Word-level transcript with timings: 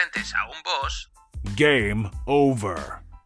enfrentes 0.00 0.34
a 0.34 0.46
un 0.46 0.62
boss, 0.62 1.10
Game 1.56 2.10
over. 2.24 2.78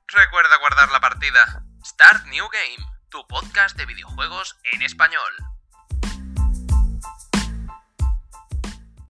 recuerda 0.09 0.59
guardar 0.59 0.91
la 0.91 1.01
partida. 1.01 1.65
Start 1.85 2.27
New 2.27 2.45
Game, 2.51 2.91
tu 3.11 3.25
podcast 3.29 3.77
de 3.77 3.87
videojuegos 3.87 4.57
en 4.73 4.83
español. 4.83 5.21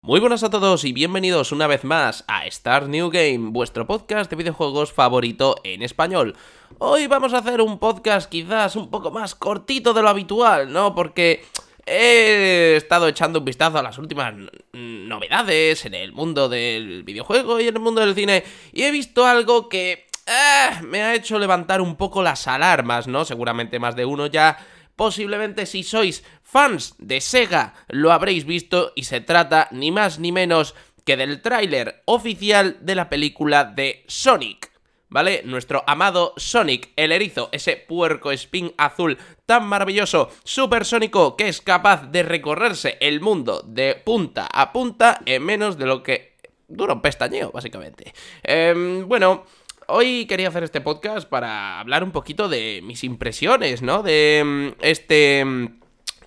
Muy 0.03 0.21
buenas 0.21 0.43
a 0.43 0.51
todos 0.51 0.85
y 0.85 0.93
bienvenidos 0.93 1.53
una 1.53 1.67
vez 1.67 1.85
más 1.85 2.25
a 2.29 2.43
Start 2.51 2.89
New 2.89 3.09
Game, 3.09 3.53
vuestro 3.53 3.87
podcast 3.87 4.31
de 4.31 4.37
videojuegos 4.37 4.93
favorito 4.93 5.57
en 5.65 5.83
español. 5.83 6.37
Hoy 6.79 7.07
vamos 7.07 7.33
a 7.33 7.39
hacer 7.39 7.63
un 7.63 7.79
podcast 7.79 8.29
quizás 8.29 8.77
un 8.77 8.91
poco 8.91 9.11
más 9.11 9.35
cortito 9.35 9.95
de 9.95 10.03
lo 10.03 10.11
habitual, 10.11 10.71
¿no? 10.71 10.95
Porque 10.95 11.47
he 11.87 12.77
estado 12.77 13.09
echando 13.09 13.39
un 13.41 13.45
vistazo 13.45 13.79
a 13.79 13.83
las 13.83 13.99
últimas 13.99 14.35
novedades 14.73 15.85
en 15.85 15.95
el 15.95 16.13
mundo 16.13 16.49
del 16.49 17.03
videojuego 17.03 17.61
y 17.61 17.69
en 17.69 17.75
el 17.77 17.83
mundo 17.83 18.01
del 18.01 18.15
cine 18.15 18.45
y 18.73 18.83
he 18.83 18.91
visto 18.91 19.27
algo 19.27 19.69
que 19.69 20.07
eh, 20.27 20.83
me 20.83 21.03
ha 21.03 21.15
hecho 21.15 21.39
levantar 21.39 21.81
un 21.81 21.97
poco 21.97 22.23
las 22.23 22.49
alarmas, 22.49 23.07
¿no? 23.07 23.25
Seguramente 23.25 23.79
más 23.79 23.95
de 23.97 24.05
uno 24.05 24.27
ya 24.27 24.59
Posiblemente 24.97 25.67
si 25.67 25.83
sois 25.83 26.23
fans 26.43 26.95
de 26.99 27.21
Sega 27.21 27.75
lo 27.89 28.13
habréis 28.13 28.45
visto 28.45 28.93
y 28.95 29.05
se 29.05 29.21
trata 29.21 29.69
ni 29.73 29.91
más 29.91 30.19
ni 30.21 30.31
menos 30.31 30.75
que 31.05 31.17
del 31.17 31.43
tráiler 31.43 32.03
oficial 32.05 32.79
de 32.81 32.95
la 32.95 33.09
película 33.09 33.65
de 33.65 34.05
Sonic. 34.07 34.74
¿Vale? 35.15 35.43
Nuestro 35.45 35.85
amado 35.87 36.35
Sonic, 36.37 36.89
el 36.97 37.13
erizo, 37.13 37.49
ese 37.53 37.77
puerco 37.77 38.33
spin 38.33 38.75
azul 38.77 39.17
tan 39.47 39.65
maravilloso, 39.65 40.29
supersónico, 40.43 41.37
que 41.37 41.47
es 41.47 41.61
capaz 41.61 42.11
de 42.11 42.25
recorrerse 42.25 42.99
el 42.99 43.21
mundo 43.21 43.63
de 43.65 43.95
punta 43.95 44.49
a 44.53 44.73
punta 44.73 45.21
en 45.25 45.45
menos 45.45 45.79
de 45.79 45.87
lo 45.87 46.03
que 46.03 46.35
dura 46.67 46.95
un 46.95 47.01
pestañeo, 47.01 47.53
básicamente. 47.53 48.13
Em, 48.43 49.07
bueno, 49.07 49.45
Hoy 49.87 50.25
quería 50.25 50.49
hacer 50.49 50.65
este 50.65 50.81
podcast 50.81 51.29
para 51.29 51.79
hablar 51.79 52.03
un 52.05 52.11
poquito 52.11 52.49
de 52.49 52.81
mis 52.83 53.05
impresiones, 53.05 53.83
¿no? 53.83 54.03
De 54.03 54.43
mm, 54.43 54.81
este. 54.81 55.45
Mm, 55.45 55.79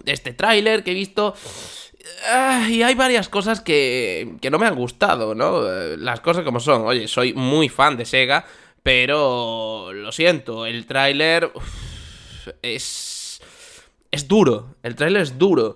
de 0.03 0.11
este 0.11 0.31
tráiler 0.31 0.83
que 0.83 0.91
he 0.91 0.93
visto. 0.93 1.33
Ah, 2.29 2.67
y 2.69 2.83
hay 2.83 2.93
varias 2.93 3.29
cosas 3.29 3.61
que, 3.61 4.35
que 4.39 4.51
no 4.51 4.59
me 4.59 4.67
han 4.67 4.75
gustado, 4.75 5.33
¿no? 5.33 5.67
Eh, 5.67 5.97
las 5.97 6.19
cosas 6.19 6.43
como 6.43 6.59
son. 6.59 6.83
Oye, 6.83 7.07
soy 7.07 7.33
muy 7.33 7.67
fan 7.67 7.97
de 7.97 8.05
Sega, 8.05 8.45
pero 8.87 9.91
lo 9.91 10.13
siento, 10.13 10.65
el 10.65 10.85
tráiler 10.85 11.51
es... 12.61 13.41
es 14.09 14.27
duro, 14.29 14.77
el 14.81 14.95
tráiler 14.95 15.23
es 15.23 15.37
duro. 15.37 15.75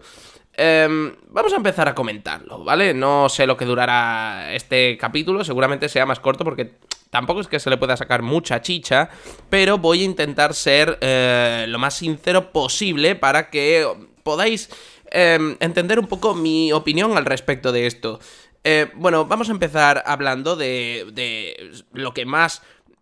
Em, 0.53 1.13
vamos 1.27 1.51
a 1.51 1.57
empezar 1.57 1.89
a 1.89 1.93
comentarlo, 1.93 2.63
¿vale? 2.63 2.93
No 2.93 3.27
sé 3.27 3.45
lo 3.45 3.57
que 3.57 3.65
durará 3.65 4.53
este 4.55 4.97
capítulo, 4.97 5.43
seguramente 5.43 5.89
sea 5.89 6.05
más 6.05 6.21
corto 6.21 6.45
porque 6.45 6.75
Tampoco 7.09 7.41
es 7.41 7.49
que 7.49 7.59
se 7.59 7.69
le 7.69 7.75
pueda 7.75 7.97
sacar 7.97 8.21
mucha 8.21 8.61
chicha, 8.61 9.09
pero 9.49 9.77
voy 9.77 10.03
a 10.03 10.05
intentar 10.05 10.53
ser 10.53 10.97
eh, 11.01 11.65
lo 11.67 11.77
más 11.79 11.95
sincero 11.95 12.53
posible 12.53 13.17
para 13.17 13.49
que 13.49 13.85
podáis 14.23 14.69
em, 15.11 15.57
entender 15.59 15.99
un 15.99 16.07
poco 16.07 16.33
mi 16.33 16.71
opinión 16.71 17.17
al 17.17 17.25
respecto 17.25 17.73
de 17.73 17.87
esto. 17.87 18.21
Eh, 18.63 18.91
bueno, 18.93 19.25
vamos 19.25 19.49
a 19.49 19.53
empezar 19.53 20.03
hablando 20.05 20.55
de, 20.55 21.07
de, 21.13 21.73
lo 21.93 22.13
que 22.13 22.25
más 22.25 22.61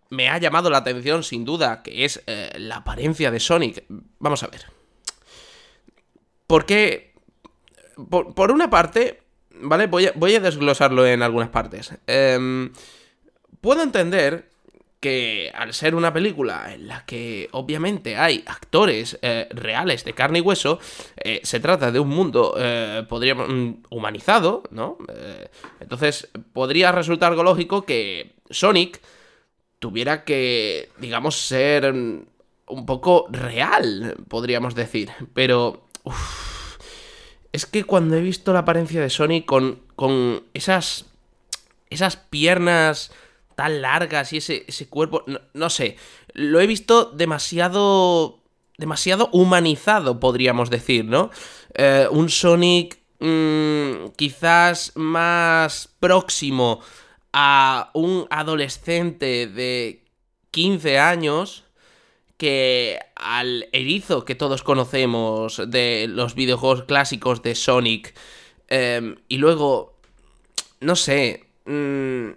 me 0.10 0.30
ha 0.30 0.38
llamado 0.38 0.70
la 0.70 0.80
atención, 0.80 1.24
sin 1.24 1.46
duda, 1.46 1.84
que 1.84 2.06
es 2.06 2.24
eh, 2.28 2.52
la 2.58 2.78
apariencia 2.78 3.32
de 3.32 3.40
Sonic. 3.40 3.84
Vamos 4.20 4.44
a 4.44 4.48
ver. 4.48 4.66
Porque, 6.48 7.14
por, 8.10 8.34
por 8.34 8.52
una 8.52 8.70
parte, 8.70 9.22
¿vale? 9.52 9.88
Voy 9.88 10.06
a, 10.06 10.40
desglosarlo 10.40 11.06
en 11.06 11.22
algunas 11.22 11.50
partes. 11.50 11.94
Eh, 12.08 12.70
puedo 13.62 13.84
entender 13.84 14.50
que 15.00 15.52
al 15.56 15.74
ser 15.74 15.96
una 15.96 16.12
película 16.12 16.74
en 16.74 16.88
la 16.88 17.06
que 17.06 17.48
obviamente 17.52 18.18
hay 18.18 18.44
actores 18.46 19.18
eh, 19.22 19.48
reales 19.52 20.04
de 20.04 20.14
carne 20.14 20.40
y 20.40 20.42
hueso, 20.42 20.80
eh, 21.18 21.40
se 21.44 21.60
trata 21.60 21.92
de 21.92 22.00
un 22.00 22.10
mundo, 22.10 22.56
eh, 22.58 23.06
podríamos, 23.08 23.48
mm, 23.48 23.72
humanizado, 23.90 24.64
¿no? 24.72 24.98
Entonces 25.80 26.30
podría 26.54 26.92
resultar 26.92 27.32
algo 27.32 27.44
lógico 27.44 27.86
que 27.86 28.34
Sonic 28.50 29.02
tuviera 29.80 30.24
que, 30.24 30.90
digamos, 31.00 31.36
ser 31.36 31.92
un 31.92 32.86
poco 32.86 33.28
real, 33.32 34.16
podríamos 34.28 34.76
decir. 34.76 35.10
Pero... 35.34 35.86
Es 37.52 37.66
que 37.66 37.84
cuando 37.84 38.16
he 38.16 38.22
visto 38.22 38.54
la 38.54 38.60
apariencia 38.60 39.02
de 39.02 39.10
Sonic 39.10 39.46
con, 39.46 39.82
con 39.96 40.44
esas... 40.54 41.06
esas 41.90 42.16
piernas 42.16 43.12
tan 43.56 43.82
largas 43.82 44.32
y 44.32 44.38
ese, 44.38 44.64
ese 44.68 44.88
cuerpo, 44.88 45.24
no, 45.28 45.42
no, 45.54 45.70
sé, 45.70 45.98
lo 46.34 46.62
he 46.62 46.68
visto 46.68 47.12
demasiado, 47.12 48.40
demasiado 48.78 49.30
humanizado, 49.34 50.18
podríamos 50.18 50.70
decir, 50.70 51.04
¿no? 51.04 51.30
Eh, 51.74 52.08
un 52.10 52.30
Sonic 52.30 53.00
mmm, 53.20 54.12
quizás 54.16 54.94
más 54.96 55.90
próximo 56.00 56.80
a 57.34 57.92
un 57.94 58.28
adolescente 58.30 59.48
de 59.48 60.04
15 60.52 61.00
años 61.00 61.66
que 62.38 63.00
al 63.16 63.68
erizo 63.74 64.24
que 64.24 64.36
todos 64.36 64.64
conocemos 64.64 65.62
de 65.68 66.08
los 66.10 66.36
videojuegos 66.36 66.84
clásicos 66.84 67.44
de 67.44 67.56
Sonic. 67.56 68.16
Eh, 68.70 69.16
y 69.28 69.38
luego, 69.38 69.98
no 70.80 70.96
sé, 70.96 71.48
mmm, 71.66 72.30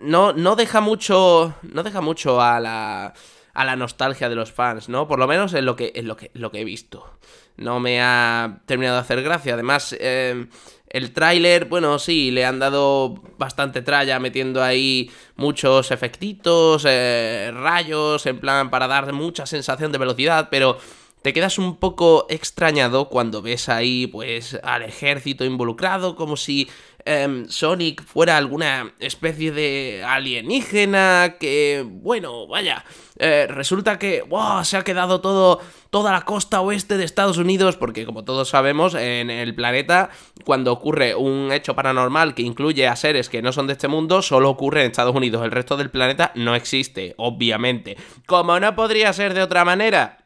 no, 0.00 0.32
no 0.32 0.56
deja 0.56 0.80
mucho. 0.80 1.54
No 1.62 1.82
deja 1.82 2.00
mucho 2.00 2.40
a 2.40 2.60
la. 2.60 3.14
a 3.54 3.64
la 3.64 3.76
nostalgia 3.76 4.28
de 4.28 4.34
los 4.34 4.52
fans, 4.52 4.88
¿no? 4.88 5.08
Por 5.08 5.18
lo 5.18 5.26
menos 5.26 5.54
en 5.54 5.64
lo 5.64 5.76
que, 5.76 5.92
en 5.94 6.06
lo 6.06 6.16
que, 6.16 6.30
lo 6.34 6.50
que 6.50 6.60
he 6.60 6.64
visto. 6.64 7.18
No 7.56 7.80
me 7.80 8.02
ha 8.02 8.60
terminado 8.66 8.96
de 8.96 9.02
hacer 9.02 9.22
gracia. 9.22 9.54
Además, 9.54 9.96
eh, 9.98 10.46
el 10.88 11.12
tráiler, 11.12 11.64
bueno, 11.66 11.98
sí, 11.98 12.30
le 12.30 12.44
han 12.44 12.58
dado 12.58 13.14
bastante 13.38 13.82
tralla 13.82 14.18
metiendo 14.18 14.62
ahí 14.62 15.10
muchos 15.36 15.90
efectitos, 15.90 16.84
eh, 16.86 17.50
rayos, 17.52 18.24
en 18.26 18.38
plan 18.38 18.70
para 18.70 18.86
dar 18.86 19.12
mucha 19.12 19.46
sensación 19.46 19.92
de 19.92 19.98
velocidad, 19.98 20.48
pero 20.50 20.78
te 21.26 21.32
quedas 21.32 21.58
un 21.58 21.74
poco 21.74 22.28
extrañado 22.30 23.08
cuando 23.08 23.42
ves 23.42 23.68
ahí, 23.68 24.06
pues, 24.06 24.60
al 24.62 24.84
ejército 24.84 25.44
involucrado, 25.44 26.14
como 26.14 26.36
si 26.36 26.68
eh, 27.04 27.46
Sonic 27.48 28.04
fuera 28.04 28.36
alguna 28.36 28.92
especie 29.00 29.50
de 29.50 30.04
alienígena 30.06 31.34
que, 31.40 31.84
bueno, 31.84 32.46
vaya, 32.46 32.84
eh, 33.18 33.48
resulta 33.50 33.98
que, 33.98 34.22
wow, 34.22 34.64
se 34.64 34.76
ha 34.76 34.84
quedado 34.84 35.20
todo, 35.20 35.58
toda 35.90 36.12
la 36.12 36.20
costa 36.20 36.60
oeste 36.60 36.96
de 36.96 37.02
Estados 37.02 37.38
Unidos, 37.38 37.76
porque 37.76 38.06
como 38.06 38.22
todos 38.22 38.50
sabemos, 38.50 38.94
en 38.94 39.28
el 39.28 39.52
planeta, 39.52 40.10
cuando 40.44 40.72
ocurre 40.72 41.16
un 41.16 41.50
hecho 41.50 41.74
paranormal 41.74 42.36
que 42.36 42.42
incluye 42.42 42.86
a 42.86 42.94
seres 42.94 43.28
que 43.28 43.42
no 43.42 43.50
son 43.50 43.66
de 43.66 43.72
este 43.72 43.88
mundo, 43.88 44.22
solo 44.22 44.48
ocurre 44.48 44.84
en 44.84 44.92
Estados 44.92 45.16
Unidos, 45.16 45.44
el 45.44 45.50
resto 45.50 45.76
del 45.76 45.90
planeta 45.90 46.30
no 46.36 46.54
existe, 46.54 47.14
obviamente. 47.18 47.96
Como 48.26 48.60
no 48.60 48.76
podría 48.76 49.12
ser 49.12 49.34
de 49.34 49.42
otra 49.42 49.64
manera, 49.64 50.18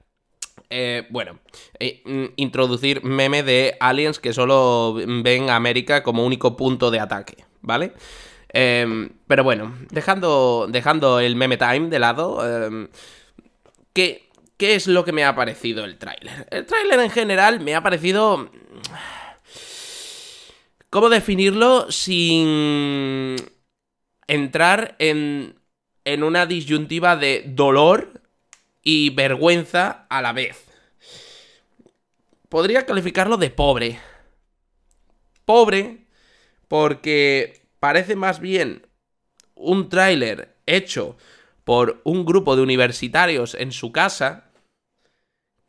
eh, 0.70 1.06
bueno, 1.10 1.40
eh, 1.78 2.02
introducir 2.36 3.02
meme 3.04 3.42
de 3.42 3.76
aliens 3.80 4.20
que 4.20 4.32
solo 4.32 4.94
ven 4.94 5.50
a 5.50 5.56
América 5.56 6.02
como 6.02 6.24
único 6.24 6.56
punto 6.56 6.90
de 6.90 7.00
ataque, 7.00 7.44
¿vale? 7.60 7.92
Eh, 8.52 9.10
pero 9.26 9.44
bueno, 9.44 9.76
dejando, 9.90 10.66
dejando 10.70 11.20
el 11.20 11.36
meme 11.36 11.56
time 11.56 11.88
de 11.88 11.98
lado, 11.98 12.40
eh, 12.44 12.88
¿qué, 13.92 14.28
¿qué 14.56 14.74
es 14.76 14.86
lo 14.86 15.04
que 15.04 15.12
me 15.12 15.24
ha 15.24 15.34
parecido 15.34 15.84
el 15.84 15.98
tráiler? 15.98 16.46
El 16.50 16.66
tráiler 16.66 17.00
en 17.00 17.10
general 17.10 17.60
me 17.60 17.74
ha 17.74 17.82
parecido... 17.82 18.50
¿Cómo 20.88 21.08
definirlo 21.08 21.92
sin 21.92 23.36
entrar 24.26 24.96
en, 24.98 25.54
en 26.04 26.24
una 26.24 26.46
disyuntiva 26.46 27.14
de 27.14 27.44
dolor 27.46 28.19
y 28.82 29.10
vergüenza 29.10 30.06
a 30.08 30.22
la 30.22 30.32
vez. 30.32 30.64
Podría 32.48 32.86
calificarlo 32.86 33.36
de 33.36 33.50
pobre. 33.50 34.00
Pobre 35.44 36.06
porque 36.68 37.62
parece 37.80 38.16
más 38.16 38.40
bien 38.40 38.86
un 39.54 39.88
tráiler 39.88 40.56
hecho 40.66 41.16
por 41.64 42.00
un 42.04 42.24
grupo 42.24 42.56
de 42.56 42.62
universitarios 42.62 43.54
en 43.54 43.72
su 43.72 43.92
casa 43.92 44.50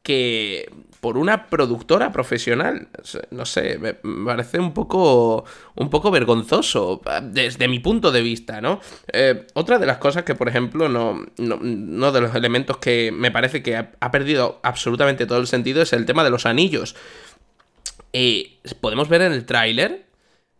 que 0.03 0.71
por 1.01 1.17
una 1.17 1.47
productora 1.47 2.11
profesional. 2.11 2.87
No 3.31 3.45
sé, 3.45 3.79
me 3.79 3.95
parece 3.95 4.59
un 4.59 4.73
poco. 4.73 5.43
un 5.75 5.89
poco 5.89 6.11
vergonzoso. 6.11 7.01
Desde 7.23 7.67
mi 7.67 7.79
punto 7.79 8.11
de 8.11 8.21
vista, 8.21 8.61
¿no? 8.61 8.79
Eh, 9.11 9.47
otra 9.55 9.79
de 9.79 9.87
las 9.87 9.97
cosas 9.97 10.23
que, 10.23 10.35
por 10.35 10.47
ejemplo, 10.47 10.87
no, 10.87 11.25
no, 11.37 11.59
no, 11.59 12.11
de 12.11 12.21
los 12.21 12.35
elementos 12.35 12.77
que 12.77 13.11
me 13.11 13.31
parece 13.31 13.63
que 13.63 13.75
ha, 13.75 13.91
ha, 13.99 14.11
perdido 14.11 14.59
absolutamente 14.61 15.25
todo 15.25 15.39
el 15.39 15.47
sentido 15.47 15.81
es 15.81 15.91
el 15.91 16.05
tema 16.05 16.23
de 16.23 16.29
los 16.29 16.45
anillos. 16.45 16.95
Eh, 18.13 18.59
Podemos 18.79 19.09
ver 19.09 19.23
en 19.23 19.33
el 19.33 19.45
tráiler 19.45 20.05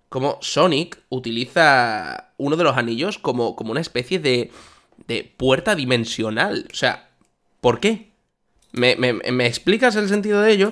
cómo 0.09 0.39
Sonic 0.41 0.97
utiliza 1.09 2.33
uno 2.37 2.57
de 2.57 2.63
los 2.63 2.77
anillos 2.77 3.19
como, 3.19 3.55
como 3.55 3.71
una 3.71 3.81
especie 3.81 4.17
de, 4.17 4.49
de 5.07 5.31
puerta 5.37 5.75
dimensional. 5.75 6.67
O 6.71 6.75
sea, 6.75 7.09
¿por 7.61 7.79
qué? 7.79 8.10
¿Me, 8.71 8.95
me, 8.95 9.13
me 9.13 9.45
explicas 9.45 9.95
el 9.95 10.07
sentido 10.09 10.41
de 10.41 10.51
ello? 10.51 10.71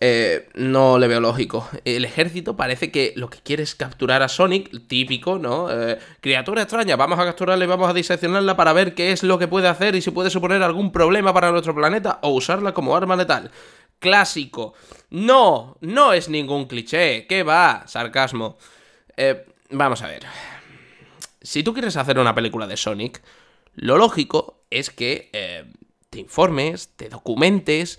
Eh, 0.00 0.48
no 0.54 0.98
le 0.98 1.08
veo 1.08 1.20
lógico. 1.20 1.68
El 1.84 2.04
ejército 2.04 2.56
parece 2.56 2.92
que 2.92 3.12
lo 3.16 3.30
que 3.30 3.38
quiere 3.38 3.64
es 3.64 3.74
capturar 3.74 4.22
a 4.22 4.28
Sonic, 4.28 4.86
típico, 4.86 5.38
¿no? 5.38 5.68
Eh, 5.70 5.98
criatura 6.20 6.62
extraña, 6.62 6.94
vamos 6.94 7.18
a 7.18 7.24
capturarla 7.24 7.64
y 7.64 7.68
vamos 7.68 7.90
a 7.90 7.94
diseccionarla 7.94 8.56
para 8.56 8.72
ver 8.72 8.94
qué 8.94 9.10
es 9.10 9.24
lo 9.24 9.38
que 9.38 9.48
puede 9.48 9.66
hacer 9.66 9.96
y 9.96 10.02
si 10.02 10.12
puede 10.12 10.30
suponer 10.30 10.62
algún 10.62 10.92
problema 10.92 11.34
para 11.34 11.50
nuestro 11.50 11.74
planeta 11.74 12.20
o 12.22 12.30
usarla 12.30 12.72
como 12.72 12.96
arma 12.96 13.16
letal. 13.16 13.50
Clásico. 13.98 14.74
No, 15.10 15.76
no 15.80 16.12
es 16.12 16.28
ningún 16.28 16.66
cliché. 16.66 17.26
¿Qué 17.26 17.42
va? 17.42 17.82
Sarcasmo. 17.88 18.56
Eh, 19.16 19.44
vamos 19.70 20.02
a 20.02 20.06
ver. 20.06 20.22
Si 21.42 21.64
tú 21.64 21.72
quieres 21.72 21.96
hacer 21.96 22.20
una 22.20 22.36
película 22.36 22.68
de 22.68 22.76
Sonic, 22.76 23.20
lo 23.74 23.96
lógico 23.96 24.60
es 24.70 24.90
que 24.90 25.30
te 26.10 26.20
informes, 26.20 26.90
te 26.96 27.08
documentes 27.08 27.98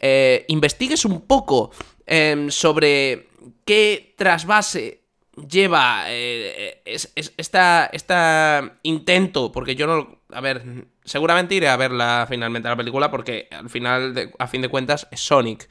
eh, 0.00 0.44
investigues 0.48 1.04
un 1.04 1.22
poco 1.22 1.70
em, 2.06 2.50
sobre 2.50 3.28
qué 3.64 4.14
trasvase 4.16 5.02
lleva 5.48 6.04
eh, 6.06 6.82
esta, 6.84 8.72
intento, 8.82 9.52
porque 9.52 9.74
yo 9.74 9.86
no... 9.86 10.18
A 10.30 10.40
ver, 10.40 10.62
seguramente 11.04 11.54
iré 11.54 11.68
a 11.68 11.76
verla 11.76 12.26
finalmente 12.28 12.68
la 12.68 12.76
película 12.76 13.10
porque 13.10 13.48
al 13.50 13.70
final, 13.70 14.32
a 14.38 14.46
fin 14.46 14.62
de 14.62 14.68
cuentas, 14.68 15.08
es 15.10 15.20
Sonic. 15.20 15.68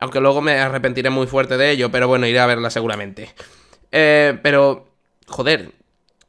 Aunque 0.00 0.20
luego 0.20 0.40
me 0.40 0.58
arrepentiré 0.58 1.10
muy 1.10 1.26
fuerte 1.26 1.56
de 1.56 1.70
ello, 1.70 1.90
pero 1.90 2.08
bueno, 2.08 2.26
iré 2.26 2.40
a 2.40 2.46
verla 2.46 2.70
seguramente. 2.70 3.34
Eh, 3.90 4.38
pero, 4.42 4.88
joder, 5.26 5.72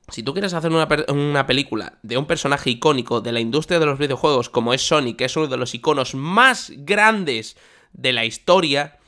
si 0.10 0.22
tú 0.22 0.34
quieres 0.34 0.54
hacer 0.54 0.72
una, 0.72 1.48
película 1.48 1.98
de 2.04 2.18
un 2.18 2.26
personaje 2.26 2.70
icónico 2.70 3.22
de 3.22 3.32
la 3.32 3.40
industria 3.40 3.80
de 3.80 3.88
los 3.88 3.98
videojuegos 3.98 4.50
como 4.50 4.74
es 4.74 4.86
Sonic, 4.86 5.18
que 5.18 5.26
es 5.26 5.36
uno 5.36 5.48
de 5.48 5.58
los 5.58 5.74
iconos 5.74 6.14
más 6.14 6.72
grandes 6.76 7.58
de 7.92 8.14
la 8.14 8.26
historia, 8.26 9.00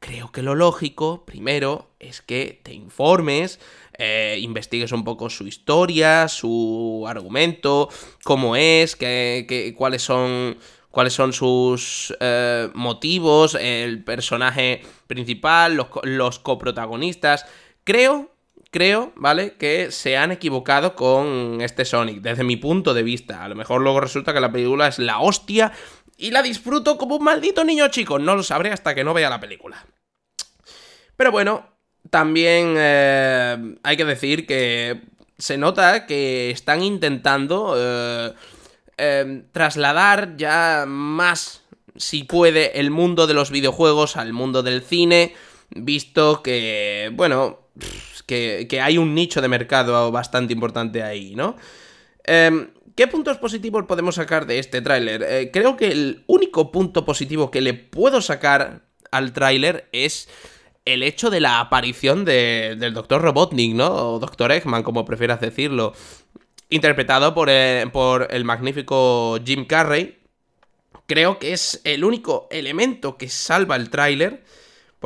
creo 0.00 0.32
que 0.32 0.42
lo 0.42 0.54
lógico, 0.54 1.24
primero, 1.24 1.90
es 2.00 2.22
que 2.22 2.60
te 2.62 2.74
informes, 2.74 3.60
eh, 3.98 4.38
investigues 4.40 4.90
un 4.92 5.04
poco 5.04 5.30
su 5.30 5.46
historia, 5.46 6.26
su 6.28 7.04
argumento, 7.06 7.88
cómo 8.24 8.56
es, 8.56 8.96
qué, 8.96 9.74
cuáles 9.76 10.02
son 10.02 10.58
cuáles 10.90 11.12
son 11.12 11.34
sus 11.34 12.16
eh, 12.20 12.70
motivos, 12.72 13.54
el 13.54 14.02
personaje 14.02 14.80
principal, 15.06 15.74
los, 15.74 15.88
los 16.04 16.38
coprotagonistas. 16.38 17.44
Creo 17.84 18.35
creo, 18.70 19.12
¿vale? 19.16 19.54
Que 19.56 19.90
se 19.90 20.16
han 20.16 20.32
equivocado 20.32 20.94
con 20.94 21.60
este 21.60 21.84
Sonic, 21.84 22.20
desde 22.20 22.44
mi 22.44 22.56
punto 22.56 22.94
de 22.94 23.02
vista. 23.02 23.44
A 23.44 23.48
lo 23.48 23.54
mejor 23.54 23.80
luego 23.80 24.00
resulta 24.00 24.32
que 24.32 24.40
la 24.40 24.52
película 24.52 24.88
es 24.88 24.98
la 24.98 25.20
hostia 25.20 25.72
y 26.16 26.30
la 26.30 26.42
disfruto 26.42 26.98
como 26.98 27.16
un 27.16 27.24
maldito 27.24 27.64
niño 27.64 27.88
chico. 27.88 28.18
No 28.18 28.36
lo 28.36 28.42
sabré 28.42 28.72
hasta 28.72 28.94
que 28.94 29.04
no 29.04 29.14
vea 29.14 29.30
la 29.30 29.40
película. 29.40 29.86
Pero 31.16 31.30
bueno, 31.30 31.66
también 32.10 32.74
eh, 32.76 33.76
hay 33.82 33.96
que 33.96 34.04
decir 34.04 34.46
que 34.46 35.02
se 35.38 35.58
nota 35.58 36.06
que 36.06 36.50
están 36.50 36.82
intentando 36.82 37.74
eh, 37.76 38.32
eh, 38.98 39.42
trasladar 39.52 40.36
ya 40.36 40.84
más, 40.86 41.62
si 41.96 42.24
puede, 42.24 42.80
el 42.80 42.90
mundo 42.90 43.26
de 43.26 43.34
los 43.34 43.50
videojuegos 43.50 44.16
al 44.16 44.32
mundo 44.32 44.62
del 44.62 44.82
cine, 44.82 45.34
visto 45.70 46.42
que, 46.42 47.10
bueno 47.14 47.66
que, 48.26 48.80
hay 48.82 48.98
un 48.98 49.14
nicho 49.14 49.40
de 49.40 49.48
mercado 49.48 50.10
bastante 50.12 50.52
importante 50.52 51.02
ahí, 51.02 51.34
¿no? 51.34 51.56
Em, 52.24 52.70
¿Qué 52.96 53.06
puntos 53.06 53.36
positivos 53.36 53.84
podemos 53.86 54.14
sacar 54.14 54.46
de 54.46 54.58
este 54.58 54.80
tráiler? 54.80 55.22
Eh, 55.22 55.50
creo 55.52 55.76
que 55.76 55.88
el 55.88 56.24
único 56.26 56.72
punto 56.72 57.04
positivo 57.04 57.50
que 57.50 57.60
le 57.60 57.74
puedo 57.74 58.22
sacar 58.22 58.86
al 59.10 59.32
tráiler 59.32 59.88
es 59.92 60.28
el 60.86 61.02
hecho 61.02 61.28
de 61.28 61.40
la 61.40 61.60
aparición 61.60 62.24
del 62.24 62.94
Dr. 62.94 63.20
Robotnik, 63.20 63.74
¿no? 63.74 64.14
O 64.14 64.18
Dr. 64.18 64.50
Eggman, 64.50 64.82
como 64.82 65.04
prefieras 65.04 65.40
decirlo. 65.40 65.92
Interpretado 66.70 67.34
por 67.34 67.48
eh, 67.50 67.84
por 67.92 68.28
el 68.30 68.44
magnífico 68.44 69.38
Jim 69.44 69.66
Carrey. 69.66 70.18
Creo 71.06 71.38
que 71.38 71.52
es 71.52 71.82
el 71.84 72.02
único 72.02 72.48
elemento 72.50 73.18
que 73.18 73.28
salva 73.28 73.76
el 73.76 73.90
tráiler 73.90 74.42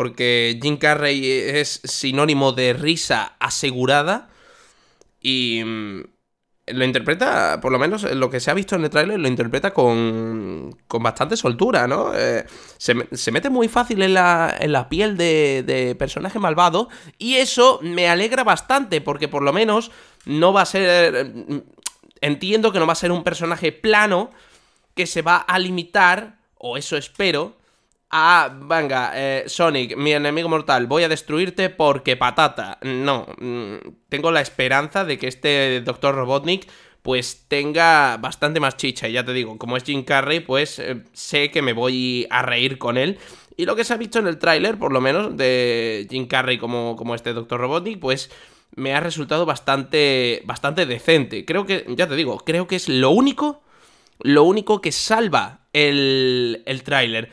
porque 0.00 0.58
Jim 0.62 0.78
Carrey 0.78 1.30
es 1.30 1.82
sinónimo 1.84 2.52
de 2.52 2.72
risa 2.72 3.36
asegurada 3.38 4.30
y 5.20 5.62
mm, 5.62 6.04
lo 6.68 6.84
interpreta, 6.86 7.60
por 7.60 7.70
lo 7.70 7.78
menos 7.78 8.04
lo 8.04 8.30
que 8.30 8.40
se 8.40 8.50
ha 8.50 8.54
visto 8.54 8.76
en 8.76 8.84
el 8.84 8.88
tráiler, 8.88 9.20
lo 9.20 9.28
interpreta 9.28 9.74
con, 9.74 10.74
con 10.88 11.02
bastante 11.02 11.36
soltura, 11.36 11.86
¿no? 11.86 12.14
Eh, 12.14 12.46
se, 12.78 13.30
mete 13.30 13.50
muy 13.50 13.68
fácil 13.68 14.00
en 14.00 14.14
la, 14.14 14.56
en 14.58 14.72
la 14.72 14.88
piel 14.88 15.18
de, 15.18 15.64
de, 15.66 15.94
personaje 15.96 16.38
malvado 16.38 16.88
y 17.18 17.34
eso 17.34 17.78
me 17.82 18.08
alegra 18.08 18.42
bastante 18.42 19.02
porque 19.02 19.28
por 19.28 19.42
lo 19.42 19.52
menos 19.52 19.90
no 20.24 20.54
va 20.54 20.62
a 20.62 20.64
ser... 20.64 21.30
Entiendo 22.22 22.72
que 22.72 22.78
no 22.78 22.86
va 22.86 22.94
a 22.94 22.96
ser 22.96 23.12
un 23.12 23.22
personaje 23.22 23.70
plano 23.70 24.30
que 24.94 25.06
se 25.06 25.20
va 25.20 25.36
a 25.36 25.58
limitar, 25.58 26.38
o 26.56 26.78
eso 26.78 26.96
espero, 26.96 27.59
Ah, 28.12 28.58
venga, 28.60 29.12
eh, 29.14 29.44
Sonic, 29.46 29.96
mi 29.96 30.12
enemigo 30.12 30.48
mortal, 30.48 30.88
voy 30.88 31.04
a 31.04 31.08
destruirte 31.08 31.70
porque 31.70 32.16
patata. 32.16 32.78
No, 32.82 33.26
mm, 33.38 33.74
tengo 34.08 34.32
la 34.32 34.40
esperanza 34.40 35.04
de 35.04 35.16
que 35.16 35.28
este 35.28 35.80
Dr. 35.82 36.16
Robotnik 36.16 36.66
pues 37.02 37.44
tenga 37.46 38.16
bastante 38.16 38.58
más 38.58 38.76
chicha. 38.76 39.08
Y 39.08 39.12
ya 39.12 39.24
te 39.24 39.32
digo, 39.32 39.56
como 39.58 39.76
es 39.76 39.84
Jim 39.84 40.02
Carrey, 40.02 40.40
pues 40.40 40.80
eh, 40.80 41.04
sé 41.12 41.52
que 41.52 41.62
me 41.62 41.72
voy 41.72 42.26
a 42.30 42.42
reír 42.42 42.78
con 42.78 42.98
él. 42.98 43.18
Y 43.56 43.64
lo 43.64 43.76
que 43.76 43.84
se 43.84 43.94
ha 43.94 43.96
visto 43.96 44.18
en 44.18 44.26
el 44.26 44.38
tráiler, 44.38 44.76
por 44.76 44.92
lo 44.92 45.00
menos, 45.00 45.36
de 45.36 46.06
Jim 46.10 46.26
Carrey 46.26 46.58
como, 46.58 46.96
como 46.96 47.14
este 47.14 47.32
Dr. 47.32 47.60
Robotnik, 47.60 48.00
pues 48.00 48.30
me 48.74 48.92
ha 48.92 49.00
resultado 49.00 49.46
bastante, 49.46 50.42
bastante 50.46 50.84
decente. 50.84 51.44
Creo 51.44 51.64
que, 51.64 51.86
ya 51.96 52.08
te 52.08 52.16
digo, 52.16 52.38
creo 52.38 52.66
que 52.66 52.76
es 52.76 52.88
lo 52.88 53.10
único, 53.10 53.62
lo 54.18 54.42
único 54.42 54.80
que 54.80 54.90
salva 54.90 55.60
el, 55.72 56.64
el 56.66 56.82
tráiler 56.82 57.30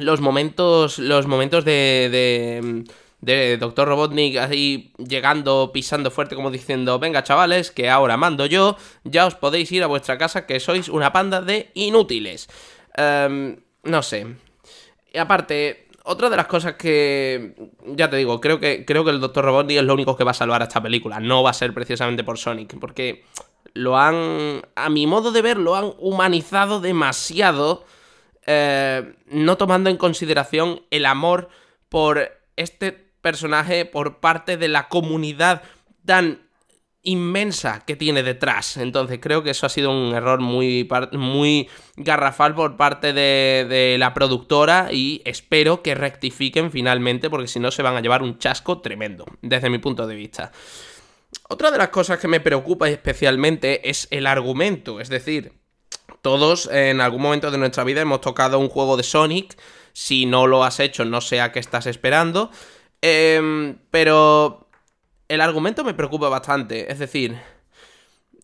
los 0.00 0.20
momentos, 0.20 0.98
los 0.98 1.26
momentos 1.26 1.64
de, 1.64 2.08
de, 2.10 2.84
de 3.20 3.56
Dr. 3.56 3.88
Robotnik 3.88 4.38
ahí 4.38 4.92
llegando, 4.98 5.70
pisando 5.72 6.10
fuerte 6.10 6.34
como 6.34 6.50
diciendo, 6.50 6.98
venga 6.98 7.22
chavales, 7.22 7.70
que 7.70 7.90
ahora 7.90 8.16
mando 8.16 8.46
yo, 8.46 8.76
ya 9.04 9.26
os 9.26 9.34
podéis 9.34 9.70
ir 9.72 9.82
a 9.82 9.86
vuestra 9.86 10.18
casa 10.18 10.46
que 10.46 10.60
sois 10.60 10.88
una 10.88 11.12
panda 11.12 11.40
de 11.40 11.70
inútiles. 11.74 12.48
Em, 12.96 13.56
no 13.84 14.02
sé. 14.02 14.26
Y 15.12 15.18
aparte, 15.18 15.88
otra 16.04 16.30
de 16.30 16.36
las 16.36 16.46
cosas 16.46 16.74
que, 16.74 17.54
ya 17.86 18.08
te 18.08 18.16
digo, 18.16 18.40
creo 18.40 18.58
que, 18.58 18.84
creo 18.84 19.04
que 19.04 19.10
el 19.10 19.20
Dr. 19.20 19.44
Robotnik 19.44 19.78
es 19.78 19.84
lo 19.84 19.94
único 19.94 20.16
que 20.16 20.24
va 20.24 20.30
a 20.30 20.34
salvar 20.34 20.62
a 20.62 20.64
esta 20.64 20.82
película, 20.82 21.20
no 21.20 21.42
va 21.42 21.50
a 21.50 21.54
ser 21.54 21.74
precisamente 21.74 22.24
por 22.24 22.38
Sonic, 22.38 22.78
porque 22.78 23.24
lo 23.74 23.98
han, 23.98 24.62
a 24.74 24.88
mi 24.88 25.06
modo 25.06 25.30
de 25.32 25.42
ver, 25.42 25.58
lo 25.58 25.76
han 25.76 25.92
humanizado 25.98 26.80
demasiado 26.80 27.84
eh, 28.46 29.14
no 29.26 29.56
tomando 29.56 29.90
en 29.90 29.96
consideración 29.96 30.82
el 30.90 31.06
amor 31.06 31.48
por 31.88 32.30
este 32.56 32.92
personaje 32.92 33.84
por 33.84 34.20
parte 34.20 34.56
de 34.56 34.68
la 34.68 34.88
comunidad 34.88 35.62
tan 36.04 36.50
inmensa 37.02 37.82
que 37.86 37.96
tiene 37.96 38.22
detrás. 38.22 38.76
Entonces 38.76 39.18
creo 39.20 39.42
que 39.42 39.50
eso 39.50 39.66
ha 39.66 39.70
sido 39.70 39.90
un 39.90 40.14
error 40.14 40.40
muy, 40.40 40.88
muy 41.12 41.68
garrafal 41.96 42.54
por 42.54 42.76
parte 42.76 43.12
de, 43.12 43.66
de, 43.68 43.96
la 43.98 44.12
productora 44.12 44.88
y 44.92 45.22
espero 45.24 45.82
que 45.82 45.94
rectifiquen 45.94 46.70
finalmente 46.70 47.30
porque 47.30 47.48
si 47.48 47.58
no 47.58 47.70
se 47.70 47.82
van 47.82 47.96
a 47.96 48.00
llevar 48.00 48.22
un 48.22 48.38
chasco 48.38 48.80
tremendo, 48.80 49.24
desde 49.40 49.70
mi 49.70 49.78
punto 49.78 50.06
de 50.06 50.14
vista. 50.14 50.52
Otra 51.48 51.70
de 51.70 51.78
las 51.78 51.88
cosas 51.88 52.18
que 52.18 52.28
me 52.28 52.40
preocupa 52.40 52.88
especialmente 52.88 53.88
es 53.88 54.08
el 54.10 54.26
argumento, 54.26 55.00
es 55.00 55.08
decir, 55.08 55.59
todos 56.22 56.68
en 56.72 57.00
algún 57.00 57.22
momento 57.22 57.50
de 57.50 57.58
nuestra 57.58 57.84
vida 57.84 58.00
hemos 58.00 58.20
tocado 58.20 58.58
un 58.58 58.68
juego 58.68 58.96
de 58.96 59.02
Sonic. 59.02 59.56
Si 59.92 60.26
no 60.26 60.46
lo 60.46 60.64
has 60.64 60.80
hecho, 60.80 61.04
no 61.04 61.20
sé 61.20 61.40
a 61.40 61.52
qué 61.52 61.58
estás 61.58 61.86
esperando. 61.86 62.50
Em, 63.02 63.78
pero 63.90 64.68
el 65.28 65.40
argumento 65.40 65.84
me 65.84 65.94
preocupa 65.94 66.28
bastante. 66.28 66.90
Es 66.92 66.98
decir, 66.98 67.36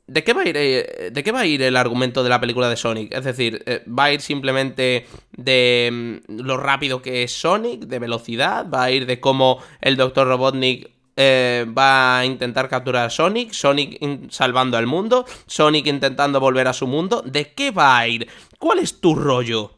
¿de 0.06 0.24
qué, 0.24 0.32
va 0.32 0.42
a 0.42 0.48
ir, 0.48 0.56
eh, 0.56 1.10
¿de 1.12 1.24
qué 1.24 1.32
va 1.32 1.40
a 1.40 1.46
ir 1.46 1.62
el 1.62 1.76
argumento 1.76 2.22
de 2.22 2.30
la 2.30 2.40
película 2.40 2.68
de 2.68 2.76
Sonic? 2.76 3.12
Es 3.12 3.24
decir, 3.24 3.62
eh, 3.66 3.82
¿va 3.86 4.04
a 4.04 4.12
ir 4.12 4.20
simplemente 4.20 5.06
de 5.32 6.22
mm, 6.28 6.40
lo 6.40 6.56
rápido 6.56 7.02
que 7.02 7.22
es 7.22 7.32
Sonic, 7.32 7.82
de 7.82 7.98
velocidad? 7.98 8.66
¿Va 8.68 8.84
a 8.84 8.90
ir 8.90 9.06
de 9.06 9.20
cómo 9.20 9.62
el 9.80 9.96
Dr. 9.96 10.26
Robotnik 10.26 10.95
eh, 11.16 11.66
va 11.66 12.18
a 12.18 12.24
intentar 12.26 12.68
capturar 12.68 13.06
a 13.06 13.10
Sonic, 13.10 13.52
Sonic 13.52 13.98
salvando 14.30 14.76
al 14.76 14.86
mundo, 14.86 15.24
Sonic 15.46 15.86
intentando 15.86 16.40
volver 16.40 16.68
a 16.68 16.74
su 16.74 16.86
mundo. 16.86 17.22
¿De 17.24 17.54
qué 17.54 17.70
va 17.70 17.96
a 17.96 18.06
ir? 18.06 18.28
¿Cuál 18.58 18.80
es 18.80 19.00
tu 19.00 19.14
rollo? 19.14 19.72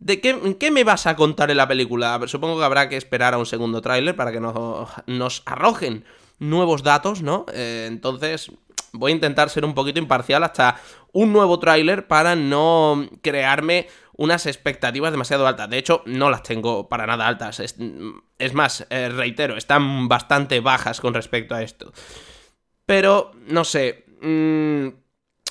¿De 0.00 0.20
qué, 0.20 0.70
me 0.70 0.82
vas 0.82 1.06
a 1.06 1.14
contar 1.14 1.50
en 1.50 1.58
la 1.58 1.68
película? 1.68 2.18
Supongo 2.26 2.58
que 2.58 2.64
habrá 2.64 2.88
que 2.88 2.96
esperar 2.96 3.34
a 3.34 3.38
un 3.38 3.46
segundo 3.46 3.80
tráiler 3.82 4.16
para 4.16 4.32
que 4.32 4.40
nos, 4.40 4.88
nos, 5.06 5.42
arrojen 5.44 6.04
nuevos 6.38 6.82
datos, 6.82 7.22
¿no? 7.22 7.44
Eh, 7.52 7.84
entonces, 7.86 8.50
voy 8.92 9.12
a 9.12 9.14
intentar 9.14 9.50
ser 9.50 9.64
un 9.64 9.74
poquito 9.74 9.98
imparcial 9.98 10.42
hasta 10.42 10.80
un 11.12 11.32
nuevo 11.32 11.58
tráiler 11.58 12.06
para 12.06 12.34
no 12.34 13.08
crearme 13.20 13.88
unas 14.20 14.44
expectativas 14.44 15.12
demasiado 15.12 15.46
altas. 15.46 15.70
De 15.70 15.78
hecho, 15.78 16.02
no 16.04 16.28
las 16.28 16.42
tengo 16.42 16.90
para 16.90 17.06
nada 17.06 17.26
altas. 17.26 17.58
Es, 17.58 17.76
es 18.38 18.52
más, 18.52 18.86
eh, 18.90 19.08
reitero, 19.08 19.56
están 19.56 20.08
bastante 20.08 20.60
bajas 20.60 21.00
con 21.00 21.14
respecto 21.14 21.54
a 21.54 21.62
esto. 21.62 21.90
Pero, 22.84 23.32
no 23.48 23.64
sé. 23.64 24.04
Mmm, 24.20 24.88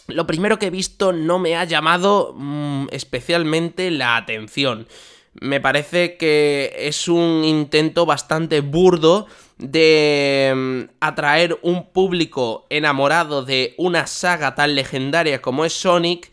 lo 0.10 0.28
primero 0.28 0.60
que 0.60 0.68
he 0.68 0.70
visto 0.70 1.14
no 1.14 1.40
me 1.40 1.56
ha 1.56 1.64
llamado 1.64 2.36
mmm, 2.38 2.86
especialmente 2.92 3.90
la 3.90 4.18
atención. 4.18 4.88
Me 5.34 5.60
parece 5.60 6.16
que 6.18 6.72
es 6.78 7.08
un 7.08 7.44
intento 7.44 8.06
bastante 8.06 8.62
burdo 8.62 9.26
de 9.58 10.54
mm, 10.56 10.82
atraer 11.00 11.58
un 11.64 11.92
público 11.92 12.68
enamorado 12.70 13.44
de 13.44 13.74
una 13.80 14.06
saga 14.06 14.54
tan 14.54 14.76
legendaria 14.76 15.42
como 15.42 15.66
es 15.66 15.74
Sonic 15.74 16.32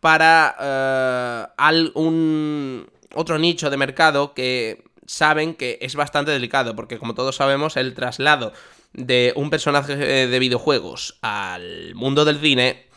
para 0.00 1.52
uh, 1.58 1.98
un 1.98 2.88
otro 3.14 3.38
nicho 3.38 3.70
de 3.70 3.76
mercado 3.76 4.34
que 4.34 4.84
saben 5.06 5.54
que 5.54 5.78
es 5.80 5.94
bastante 5.94 6.30
delicado 6.30 6.76
porque 6.76 6.98
como 6.98 7.14
todos 7.14 7.36
sabemos 7.36 7.76
el 7.76 7.94
traslado 7.94 8.52
de 8.92 9.32
un 9.36 9.50
personaje 9.50 9.96
de 9.96 10.38
videojuegos 10.38 11.18
al 11.22 11.94
mundo 11.94 12.24
del 12.24 12.40
cine 12.40 12.88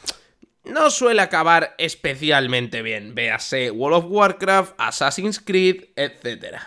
no 0.63 0.91
suele 0.91 1.22
acabar 1.22 1.75
especialmente 1.77 2.81
bien. 2.81 3.15
Véase 3.15 3.72
World 3.72 4.05
of 4.05 4.12
Warcraft, 4.12 4.74
Assassin's 4.77 5.39
Creed, 5.39 5.86
etc. 5.96 6.58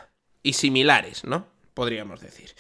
Y 0.43 0.55
similares, 0.55 1.25
¿no? 1.25 1.47
Podríamos 1.75 2.21
decir. 2.21 2.55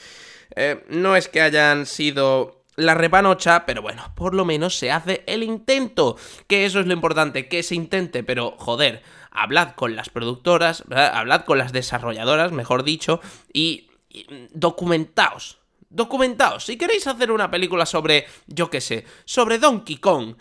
Eh, 0.54 0.84
no 0.88 1.16
es 1.16 1.28
que 1.28 1.40
hayan 1.40 1.86
sido 1.86 2.63
la 2.76 2.94
repanocha, 2.94 3.66
pero 3.66 3.82
bueno, 3.82 4.12
por 4.14 4.34
lo 4.34 4.44
menos 4.44 4.76
se 4.76 4.90
hace 4.90 5.22
el 5.26 5.42
intento. 5.42 6.16
Que 6.46 6.64
eso 6.64 6.80
es 6.80 6.86
lo 6.86 6.92
importante, 6.92 7.48
que 7.48 7.62
se 7.62 7.74
intente, 7.74 8.22
pero 8.22 8.56
joder, 8.58 9.02
hablad 9.30 9.74
con 9.74 9.96
las 9.96 10.08
productoras, 10.10 10.84
hablad 10.90 11.44
con 11.44 11.58
las 11.58 11.72
desarrolladoras, 11.72 12.52
mejor 12.52 12.82
dicho, 12.84 13.20
y, 13.52 13.88
y 14.08 14.26
documentaos. 14.52 15.58
Documentaos. 15.88 16.64
Si 16.64 16.76
queréis 16.76 17.06
hacer 17.06 17.30
una 17.30 17.50
película 17.50 17.86
sobre, 17.86 18.26
yo 18.46 18.68
qué 18.68 18.80
sé, 18.80 19.04
sobre 19.24 19.58
Donkey 19.58 19.96
Kong, 19.96 20.34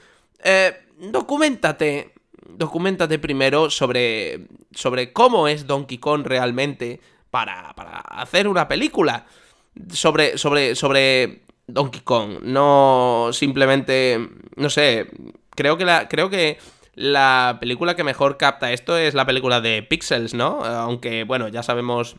eh, 0.44 0.86
documentate. 0.98 2.14
Documentate 2.46 3.20
primero 3.20 3.70
sobre, 3.70 4.48
sobre 4.72 5.14
cómo 5.14 5.48
es 5.48 5.66
Donkey 5.66 5.98
Kong 5.98 6.26
realmente 6.26 7.00
para, 7.32 7.74
para 7.74 8.00
hacer 8.00 8.50
una 8.50 8.68
película 8.68 9.26
sobre, 9.90 10.38
sobre, 10.38 10.76
sobre 10.76 11.44
Donkey 11.68 12.02
Kong. 12.02 12.40
No 12.42 13.30
simplemente, 13.34 14.20
no 14.56 14.70
sé, 14.70 15.10
creo 15.52 15.78
que 15.78 15.86
la, 15.86 16.08
creo 16.08 16.30
que 16.30 16.58
la 16.96 17.58
película 17.60 17.96
que 17.96 18.04
mejor 18.04 18.38
capta 18.38 18.72
esto 18.72 18.98
es 18.98 19.14
la 19.14 19.26
película 19.26 19.62
de 19.62 19.84
Pixels, 19.84 20.34
¿no? 20.34 20.64
Aunque, 20.64 21.24
bueno, 21.24 21.48
ya 21.48 21.64
sabemos, 21.64 22.18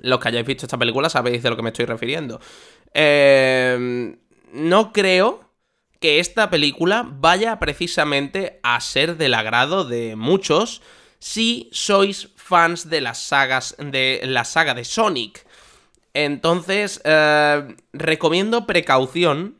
los 0.00 0.18
que 0.20 0.28
hayáis 0.28 0.46
visto 0.46 0.66
esta 0.66 0.78
película 0.78 1.10
sabéis 1.10 1.42
de 1.42 1.50
lo 1.50 1.56
que 1.56 1.62
me 1.62 1.70
estoy 1.70 1.84
refiriendo. 1.84 2.40
Eh, 2.94 4.16
no 4.52 4.92
creo 4.92 5.48
que 6.00 6.20
esta 6.20 6.48
película 6.48 7.06
vaya 7.08 7.58
precisamente 7.58 8.60
a 8.62 8.80
ser 8.80 9.16
del 9.16 9.34
agrado 9.34 9.84
de 9.84 10.16
muchos 10.16 10.80
si 11.18 11.68
sois 11.72 12.28
fans 12.36 12.88
de 12.88 13.00
las 13.00 13.18
sagas 13.18 13.74
de 13.78 14.20
la 14.24 14.44
saga 14.44 14.74
de 14.74 14.84
Sonic. 14.84 15.44
Entonces, 16.24 17.00
eh, 17.04 17.76
recomiendo 17.92 18.66
precaución, 18.66 19.56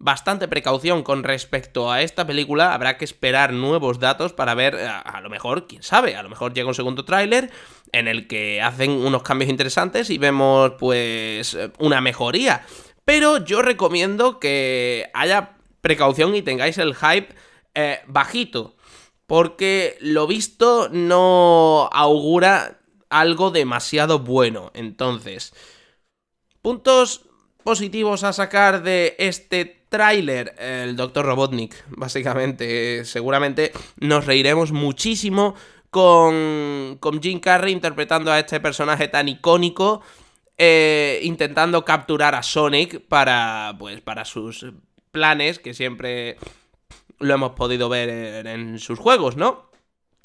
bastante 0.00 0.48
precaución 0.48 1.04
con 1.04 1.22
respecto 1.22 1.92
a 1.92 2.02
esta 2.02 2.26
película. 2.26 2.74
Habrá 2.74 2.98
que 2.98 3.04
esperar 3.04 3.52
nuevos 3.52 4.00
datos 4.00 4.32
para 4.32 4.54
ver, 4.54 4.74
a, 4.74 4.80
eh, 4.80 5.02
a 5.04 5.20
lo 5.20 5.30
mejor, 5.30 5.68
quién 5.68 5.84
sabe, 5.84 6.16
a 6.16 6.24
lo 6.24 6.30
mejor 6.30 6.52
llega 6.52 6.66
un 6.66 6.74
segundo 6.74 7.04
tráiler 7.04 7.52
en 7.92 8.08
el 8.08 8.26
que 8.26 8.60
hacen 8.60 8.90
unos 8.90 9.22
cambios 9.22 9.50
interesantes 9.50 10.10
y 10.10 10.18
vemos, 10.18 10.72
pues, 10.80 11.56
una 11.78 12.00
mejoría. 12.00 12.66
Pero 13.04 13.44
yo 13.44 13.62
recomiendo 13.62 14.40
que 14.40 15.08
haya 15.14 15.58
precaución 15.80 16.34
y 16.34 16.42
tengáis 16.42 16.76
el 16.78 16.96
hype 16.96 17.28
eh, 17.76 18.00
bajito. 18.08 18.74
Porque 19.28 19.96
lo 20.00 20.26
visto 20.26 20.88
no 20.90 21.88
augura 21.92 22.80
algo 23.10 23.50
demasiado 23.50 24.20
bueno. 24.20 24.70
Entonces, 24.74 25.54
puntos 26.62 27.26
positivos 27.62 28.24
a 28.24 28.32
sacar 28.32 28.82
de 28.82 29.16
este 29.18 29.84
tráiler, 29.88 30.54
el 30.58 30.96
Dr. 30.96 31.24
Robotnik, 31.24 31.74
básicamente. 31.88 33.04
Seguramente 33.04 33.72
nos 33.98 34.26
reiremos 34.26 34.72
muchísimo 34.72 35.54
con, 35.90 36.98
con 37.00 37.22
Jim 37.22 37.40
Carrey 37.40 37.72
interpretando 37.72 38.30
a 38.30 38.38
este 38.38 38.60
personaje 38.60 39.08
tan 39.08 39.28
icónico 39.28 40.02
eh, 40.60 41.20
intentando 41.22 41.84
capturar 41.84 42.34
a 42.34 42.42
Sonic 42.42 43.00
para, 43.06 43.76
pues, 43.78 44.00
para 44.00 44.24
sus 44.24 44.66
planes 45.12 45.60
que 45.60 45.72
siempre 45.72 46.36
lo 47.20 47.32
hemos 47.32 47.52
podido 47.52 47.88
ver 47.88 48.44
en, 48.44 48.80
sus 48.80 48.98
juegos, 48.98 49.36
¿no? 49.36 49.67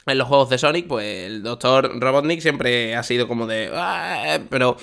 En 0.05 0.17
los 0.17 0.27
juegos 0.27 0.49
de 0.49 0.57
Sonic, 0.57 0.87
pues 0.87 1.25
el 1.25 1.43
Dr. 1.43 1.99
Robotnik 1.99 2.41
siempre 2.41 2.95
ha 2.95 3.03
sido 3.03 3.27
como 3.27 3.47
de... 3.47 3.71
Ah", 3.73 4.39
pero 4.49 4.77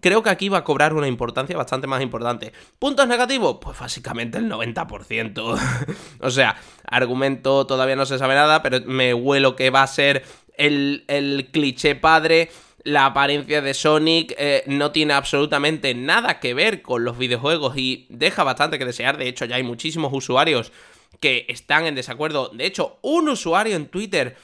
creo 0.00 0.22
que 0.22 0.30
aquí 0.30 0.48
va 0.48 0.58
a 0.58 0.64
cobrar 0.64 0.92
una 0.92 1.08
importancia 1.08 1.56
bastante 1.56 1.86
más 1.86 2.02
importante. 2.02 2.52
¿Puntos 2.78 3.08
negativos? 3.08 3.56
Pues 3.60 3.78
básicamente 3.78 4.38
el 4.38 4.50
90%. 4.50 5.58
o 6.20 6.30
sea, 6.30 6.56
argumento 6.84 7.66
todavía 7.66 7.96
no 7.96 8.06
se 8.06 8.18
sabe 8.18 8.34
nada, 8.34 8.62
pero 8.62 8.80
me 8.86 9.14
huelo 9.14 9.56
que 9.56 9.70
va 9.70 9.82
a 9.82 9.86
ser 9.86 10.24
el, 10.56 11.04
el 11.08 11.48
cliché 11.52 11.94
padre 11.94 12.50
la 12.86 13.04
apariencia 13.04 13.62
de 13.62 13.74
Sonic 13.74 14.32
eh, 14.38 14.62
no 14.68 14.92
tiene 14.92 15.12
absolutamente 15.12 15.92
nada 15.94 16.38
que 16.38 16.54
ver 16.54 16.82
con 16.82 17.04
los 17.04 17.18
videojuegos 17.18 17.76
y 17.76 18.06
deja 18.10 18.44
bastante 18.44 18.78
que 18.78 18.84
desear. 18.84 19.18
De 19.18 19.26
hecho, 19.26 19.44
ya 19.44 19.56
hay 19.56 19.64
muchísimos 19.64 20.12
usuarios 20.12 20.70
que 21.18 21.46
están 21.48 21.86
en 21.86 21.96
desacuerdo. 21.96 22.48
De 22.50 22.64
hecho, 22.64 22.98
un 23.02 23.28
usuario 23.28 23.74
en 23.74 23.86
Twitter 23.86 24.36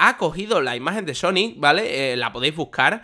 ha 0.00 0.16
cogido 0.16 0.62
la 0.62 0.76
imagen 0.76 1.04
de 1.04 1.14
Sonic, 1.14 1.60
¿vale? 1.60 2.12
Eh, 2.12 2.16
la 2.16 2.32
podéis 2.32 2.56
buscar. 2.56 3.02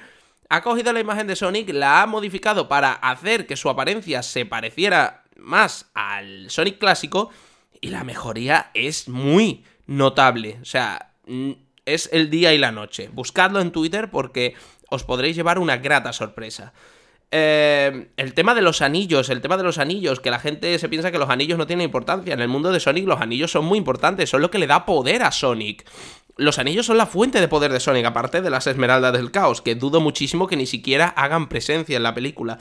Ha 0.49 0.63
cogido 0.63 0.93
la 0.95 1.01
imagen 1.01 1.27
de 1.27 1.37
Sonic, 1.37 1.69
la 1.71 2.03
ha 2.03 2.07
modificado 2.07 2.69
para 2.69 2.93
hacer 2.93 3.47
que 3.47 3.57
su 3.57 3.69
apariencia 3.69 4.23
se 4.23 4.47
pareciera 4.47 5.25
más 5.37 5.91
al 5.93 6.51
Sonic 6.51 6.79
clásico 6.79 7.31
y 7.83 7.89
la 7.89 8.03
mejoría 8.03 8.71
es 8.73 9.09
muy 9.09 9.65
notable. 9.87 10.59
O 10.63 10.65
sea, 10.65 11.13
es 11.85 12.09
el 12.13 12.31
día 12.31 12.55
y 12.55 12.59
la 12.59 12.73
noche. 12.73 13.11
Buscadlo 13.13 13.61
en 13.61 13.73
Twitter 13.73 14.11
porque 14.11 14.55
os 14.89 15.05
podréis 15.05 15.37
llevar 15.37 15.59
una 15.59 15.77
grata 15.77 16.15
sorpresa. 16.15 16.73
Eh, 17.31 18.09
el 18.17 18.35
tema 18.35 18.55
de 18.55 18.63
los 18.63 18.81
anillos, 18.81 19.29
el 19.29 19.43
tema 19.43 19.59
de 19.59 19.65
los 19.65 19.77
anillos, 19.77 20.21
que 20.21 20.31
la 20.31 20.39
gente 20.39 20.79
se 20.79 20.89
piensa 20.89 21.11
que 21.11 21.19
los 21.19 21.29
anillos 21.29 21.59
no 21.59 21.67
tienen 21.67 21.85
importancia. 21.85 22.33
En 22.33 22.41
el 22.41 22.49
mundo 22.49 22.73
de 22.73 22.81
Sonic 22.81 23.07
los 23.07 23.21
anillos 23.21 23.51
son 23.51 23.67
muy 23.67 23.77
importantes, 23.77 24.31
son 24.31 24.41
lo 24.41 24.51
que 24.51 24.59
le 24.59 24.67
da 24.67 24.87
poder 24.87 25.23
a 25.23 25.33
Sonic. 25.33 25.85
Los 26.39 26.59
anillos 26.59 26.85
son 26.85 26.99
la 26.99 27.07
fuente 27.07 27.41
de 27.41 27.49
poder 27.49 27.73
de 27.73 27.81
Sonic, 27.81 28.05
aparte 28.05 28.43
de 28.43 28.51
las 28.51 28.67
esmeraldas 28.67 29.15
del 29.15 29.31
caos, 29.31 29.63
que 29.63 29.75
dudo 29.75 30.03
muchísimo 30.03 30.47
que 30.47 30.57
ni 30.57 30.67
siquiera 30.67 31.09
hagan 31.09 31.49
presencia 31.49 31.97
en 31.97 32.03
la 32.03 32.15
película. 32.15 32.59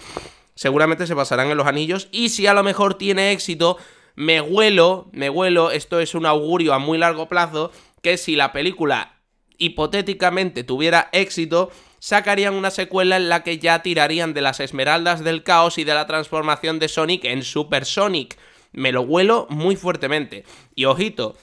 Seguramente 0.55 1.05
se 1.05 1.13
basarán 1.13 1.51
en 1.51 1.57
los 1.57 1.67
anillos 1.67 2.07
y 2.13 2.29
si 2.29 2.47
a 2.47 2.53
lo 2.53 2.63
mejor 2.63 2.93
tiene 2.93 3.33
éxito, 3.33 3.77
me 4.15 4.39
huelo, 4.39 5.09
me 5.11 5.29
huelo, 5.29 5.71
esto 5.71 5.99
es 5.99 6.15
un 6.15 6.25
augurio 6.25 6.73
a 6.73 6.79
muy 6.79 6.97
largo 6.97 7.27
plazo, 7.27 7.71
que 8.01 8.15
si 8.15 8.37
la 8.37 8.53
película 8.53 9.19
hipotéticamente 9.57 10.63
tuviera 10.63 11.09
éxito, 11.11 11.69
sacarían 11.99 12.53
una 12.53 12.71
secuela 12.71 13.17
en 13.17 13.27
la 13.27 13.43
que 13.43 13.59
ya 13.59 13.81
tirarían 13.81 14.33
de 14.33 14.41
las 14.41 14.61
esmeraldas 14.61 15.21
del 15.21 15.43
caos 15.43 15.77
y 15.77 15.83
de 15.83 15.93
la 15.93 16.07
transformación 16.07 16.79
de 16.79 16.87
Sonic 16.87 17.25
en 17.25 17.43
Super 17.43 17.83
Sonic. 17.83 18.37
Me 18.71 18.93
lo 18.93 19.01
huelo 19.01 19.47
muy 19.49 19.75
fuertemente. 19.75 20.45
Y 20.75 20.85
ojito, 20.85 21.35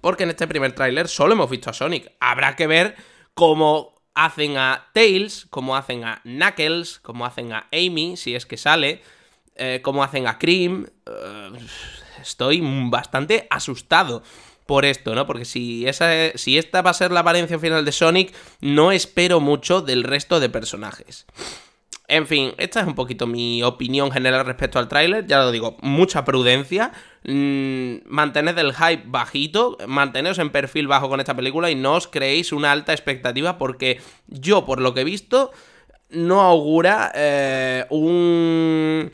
porque 0.00 0.24
en 0.24 0.30
este 0.30 0.46
primer 0.46 0.72
tráiler 0.74 1.08
solo 1.08 1.34
hemos 1.34 1.50
visto 1.50 1.70
a 1.70 1.72
Sonic. 1.72 2.12
Habrá 2.20 2.56
que 2.56 2.66
ver 2.66 2.96
cómo 3.34 3.94
hacen 4.14 4.56
a 4.56 4.88
Tails, 4.92 5.46
cómo 5.50 5.76
hacen 5.76 6.04
a 6.04 6.20
Knuckles, 6.24 6.98
cómo 7.00 7.26
hacen 7.26 7.52
a 7.52 7.66
Amy, 7.72 8.16
si 8.16 8.34
es 8.34 8.46
que 8.46 8.56
sale, 8.56 9.02
eh, 9.56 9.80
cómo 9.82 10.02
hacen 10.02 10.26
a 10.26 10.38
Cream. 10.38 10.86
Eh, 11.06 11.50
estoy 12.20 12.60
bastante 12.90 13.46
asustado 13.50 14.22
por 14.66 14.84
esto, 14.84 15.14
¿no? 15.14 15.26
Porque 15.26 15.44
si, 15.44 15.86
esta 15.86 16.82
va 16.82 16.90
a 16.90 16.94
ser 16.94 17.12
la 17.12 17.20
apariencia 17.20 17.58
final 17.58 17.84
de 17.84 17.92
Sonic, 17.92 18.34
no 18.60 18.92
espero 18.92 19.40
mucho 19.40 19.80
del 19.80 20.02
resto 20.02 20.40
de 20.40 20.48
personajes. 20.48 21.26
En 22.08 22.26
fin, 22.26 22.52
esta 22.58 22.80
es 22.80 22.86
un 22.86 22.94
poquito 22.94 23.26
mi 23.26 23.62
opinión 23.62 24.12
general 24.12 24.46
respecto 24.46 24.78
al 24.78 24.88
tráiler. 24.88 25.26
Ya 25.26 25.38
lo 25.38 25.50
digo, 25.50 25.76
mucha 25.80 26.24
prudencia. 26.24 26.92
Mmm, 27.24 27.96
mantened 28.06 28.56
el 28.58 28.74
hype 28.74 29.04
bajito. 29.06 29.76
Manteneos 29.88 30.38
en 30.38 30.50
perfil 30.50 30.86
bajo 30.86 31.08
con 31.08 31.18
esta 31.18 31.34
película 31.34 31.70
y 31.70 31.74
no 31.74 31.94
os 31.94 32.06
creéis 32.06 32.52
una 32.52 32.70
alta 32.70 32.92
expectativa 32.92 33.58
porque 33.58 34.00
yo, 34.28 34.64
por 34.64 34.80
lo 34.80 34.94
que 34.94 35.00
he 35.00 35.04
visto, 35.04 35.50
no 36.10 36.42
augura 36.42 37.10
eh, 37.14 37.86
un, 37.90 39.10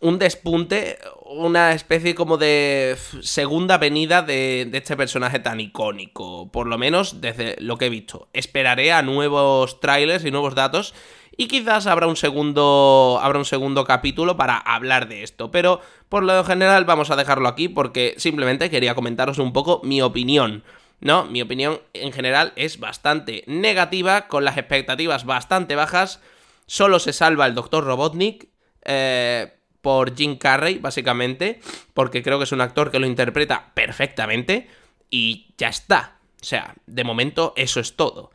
un 0.00 0.18
despunte, 0.18 0.98
una 1.24 1.72
especie 1.72 2.14
como 2.14 2.36
de 2.36 2.96
segunda 3.22 3.78
venida 3.78 4.20
de, 4.22 4.68
este 4.72 4.96
personaje 4.96 5.38
tan 5.38 5.60
icónico. 5.60 6.50
Por 6.52 6.66
lo 6.66 6.76
menos 6.76 7.20
desde 7.22 7.56
lo 7.58 7.78
que 7.78 7.86
he 7.86 7.90
visto. 7.90 8.28
Esperaré 8.32 8.92
a 8.92 9.00
nuevos 9.02 9.80
trailers 9.80 10.24
y 10.24 10.30
nuevos 10.30 10.54
datos. 10.54 10.94
Y 11.36 11.48
quizás 11.48 11.86
habrá 11.86 12.06
un 12.06 12.16
segundo. 12.16 13.18
Habrá 13.22 13.38
un 13.38 13.44
segundo 13.44 13.84
capítulo 13.84 14.36
para 14.36 14.56
hablar 14.56 15.08
de 15.08 15.22
esto. 15.22 15.50
Pero 15.50 15.80
por 16.08 16.22
lo 16.22 16.44
general 16.44 16.84
vamos 16.84 17.10
a 17.10 17.16
dejarlo 17.16 17.48
aquí. 17.48 17.68
Porque 17.68 18.14
simplemente 18.18 18.70
quería 18.70 18.94
comentaros 18.94 19.38
un 19.38 19.52
poco 19.52 19.80
mi 19.84 20.02
opinión. 20.02 20.64
No, 21.00 21.24
mi 21.26 21.42
opinión 21.42 21.80
en 21.92 22.12
general 22.12 22.52
es 22.56 22.80
bastante 22.80 23.44
negativa, 23.46 24.26
con 24.26 24.44
las 24.44 24.56
expectativas 24.56 25.26
bastante 25.26 25.74
bajas. 25.74 26.20
Solo 26.66 26.98
se 26.98 27.12
salva 27.12 27.46
el 27.46 27.54
Dr. 27.54 27.84
Robotnik 27.84 28.48
eh, 28.84 29.52
por 29.82 30.16
Jim 30.16 30.38
Carrey, 30.38 30.78
básicamente, 30.78 31.60
porque 31.92 32.22
creo 32.22 32.38
que 32.38 32.44
es 32.44 32.52
un 32.52 32.62
actor 32.62 32.90
que 32.90 33.00
lo 33.00 33.06
interpreta 33.06 33.72
perfectamente 33.74 34.68
y 35.10 35.52
ya 35.58 35.68
está. 35.68 36.16
O 36.40 36.44
sea, 36.44 36.74
de 36.86 37.04
momento 37.04 37.52
eso 37.56 37.80
es 37.80 37.96
todo. 37.96 38.30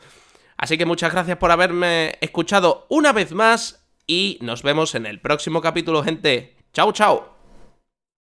Así 0.59 0.77
que 0.77 0.85
muchas 0.85 1.13
gracias 1.13 1.37
por 1.37 1.51
haberme 1.51 2.17
escuchado 2.19 2.85
una 2.89 3.13
vez 3.13 3.31
más 3.31 3.87
y 4.05 4.37
nos 4.41 4.61
vemos 4.61 4.93
en 4.93 5.05
el 5.05 5.21
próximo 5.21 5.61
capítulo, 5.61 6.03
gente. 6.03 6.57
Chao, 6.73 6.91
chao. 6.91 7.38